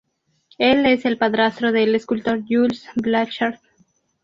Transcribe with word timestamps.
Él 0.57 0.87
es 0.87 1.05
el 1.05 1.19
padrastro 1.19 1.71
del 1.71 1.93
escultor 1.93 2.41
Jules 2.49 2.87
Blanchard. 2.95 3.59